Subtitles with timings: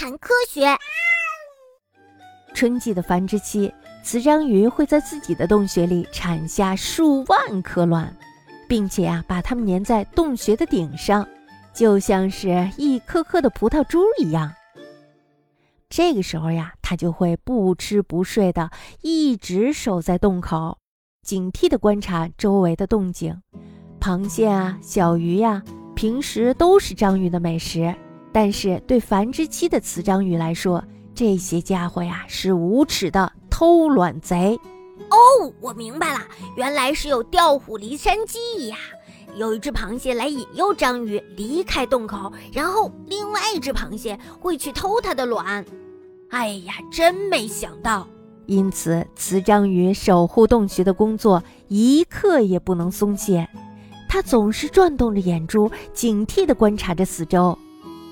[0.00, 0.66] 谈科学。
[2.54, 3.70] 春季的繁殖期，
[4.02, 8.16] 雌章鱼会在自己的洞穴里产下数万颗卵，
[8.66, 11.28] 并且呀，把它们粘在洞穴的顶上，
[11.74, 14.50] 就像是一颗颗的葡萄珠一样。
[15.90, 18.70] 这个时候呀，它就会不吃不睡的，
[19.02, 20.78] 一直守在洞口，
[21.22, 23.42] 警惕地观察周围的动静。
[24.00, 25.62] 螃蟹啊，小鱼呀，
[25.94, 27.94] 平时都是章鱼的美食，
[28.32, 30.82] 但是对繁殖期的雌章鱼来说，
[31.14, 34.58] 这些家伙呀是无耻的偷卵贼。
[35.10, 36.20] 哦，我明白了，
[36.56, 38.76] 原来是有调虎离山计呀！
[39.36, 45.64] 有一只螃蟹来引诱章鱼离开洞口，然后另外一只螃蟹会去偷它的卵。
[46.30, 48.06] 哎呀，真没想到！
[48.46, 53.48] 因此，雌章鱼守护洞穴的工作一刻也不能松懈。
[54.08, 57.56] 它总是转动着眼珠，警惕地观察着四周。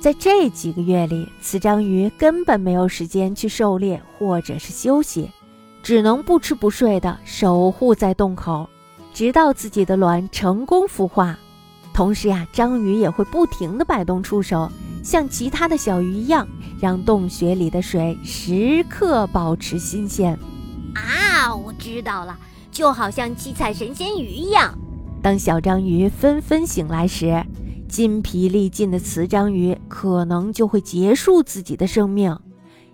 [0.00, 5.28] 在这几个月里，雌章鱼根本没有时间去狩猎或者是休息，
[5.82, 8.68] 只能不吃不睡地守护在洞口，
[9.12, 11.36] 直到自己的卵成功孵化。
[11.92, 14.70] 同时呀，章鱼也会不停地摆动触手，
[15.02, 16.46] 像其他的小鱼一样，
[16.80, 20.38] 让洞穴里的水时刻保持新鲜。
[20.94, 22.38] 啊，我知道了，
[22.70, 24.72] 就好像七彩神仙鱼一样。
[25.20, 27.44] 当小章鱼纷纷醒来时，
[27.88, 32.38] 筋疲力尽的雌章鱼可能就会结束自己的生命，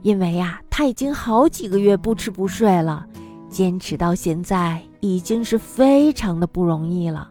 [0.02, 3.04] 因为呀，它已经好几个月不吃不睡了，
[3.50, 7.28] 坚持到现在已经是非常的不容易了。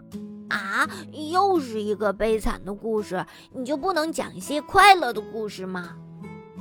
[0.50, 0.88] 啊，
[1.32, 5.92] 又是一个悲惨的故事，你就不能讲一些快乐的故事吗？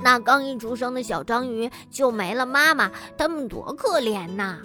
[0.01, 4.57] 那刚一出生的小章鱼就没了妈妈，它们多可怜呐！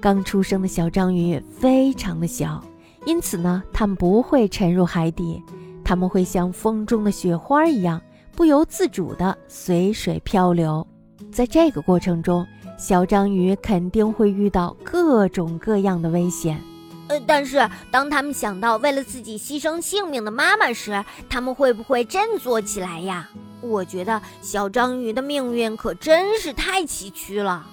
[0.00, 2.64] 刚出生的小章鱼非常的小。
[3.06, 5.42] 因此呢，它们不会沉入海底，
[5.84, 8.00] 它们会像风中的雪花一样，
[8.34, 10.86] 不由自主地随水漂流。
[11.30, 12.46] 在这个过程中，
[12.78, 16.60] 小章鱼肯定会遇到各种各样的危险。
[17.08, 23.28] 呃，但是当他们想到为了自己牺牲性命的妈妈时，他们会不会振作起来呀？
[23.60, 27.66] 我觉得小章鱼的命运可真是太崎岖了。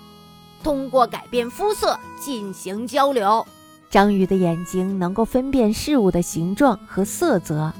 [0.63, 3.45] 通过改变肤色进行交流。
[3.89, 7.73] 章鱼的眼睛能够分辨事物的形状和色泽，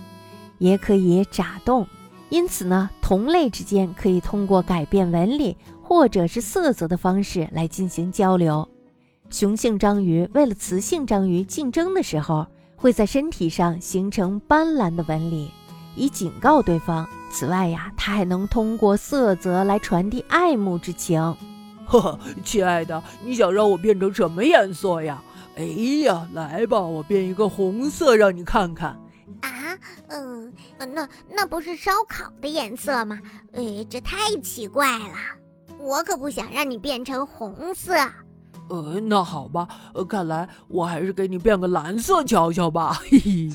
[0.62, 1.88] 也可以眨动，
[2.30, 8.70] 因此呢，同类之间可以通过改变纹理或者是色泽的方式来进行交流。
[9.32, 12.46] 雄性章鱼为了雌性章鱼竞争的时候，
[12.76, 15.50] 会在身体上形成斑斓的纹理，
[15.96, 17.10] 以警告对方。
[17.32, 21.20] 此外呀，它还能通过色泽来传递爱慕之情。
[21.88, 25.24] 呵呵，亲爱的，你想让我变成什么颜色呀？
[25.56, 25.64] 哎
[26.06, 28.96] 呀，来吧，我变一个红色让你看看。
[30.12, 33.20] 嗯，那那不是烧烤的颜色吗？
[33.54, 35.16] 哎，这太奇怪了，
[35.80, 37.94] 我可不想让你变成红色。
[38.70, 43.02] 呃，那好吧，呃，看来我还是给你变个蓝色瞧瞧吧。
[43.10, 43.50] 嘿嘿。